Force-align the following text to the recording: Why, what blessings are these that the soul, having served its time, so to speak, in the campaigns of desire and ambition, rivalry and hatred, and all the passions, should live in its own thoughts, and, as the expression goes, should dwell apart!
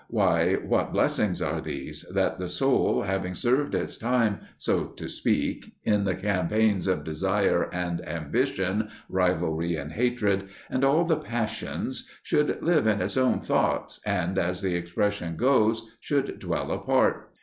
Why, 0.07 0.53
what 0.55 0.91
blessings 0.93 1.43
are 1.43 1.61
these 1.61 2.01
that 2.11 2.39
the 2.39 2.49
soul, 2.49 3.03
having 3.03 3.35
served 3.35 3.75
its 3.75 3.97
time, 3.97 4.39
so 4.57 4.85
to 4.85 5.07
speak, 5.07 5.73
in 5.83 6.05
the 6.05 6.15
campaigns 6.15 6.87
of 6.87 7.03
desire 7.03 7.69
and 7.71 8.01
ambition, 8.09 8.89
rivalry 9.09 9.75
and 9.75 9.91
hatred, 9.91 10.47
and 10.71 10.83
all 10.83 11.03
the 11.05 11.17
passions, 11.17 12.09
should 12.23 12.63
live 12.63 12.87
in 12.87 12.99
its 12.99 13.15
own 13.15 13.41
thoughts, 13.41 13.99
and, 14.03 14.39
as 14.39 14.63
the 14.63 14.73
expression 14.73 15.35
goes, 15.37 15.87
should 15.99 16.39
dwell 16.39 16.71
apart! 16.71 17.35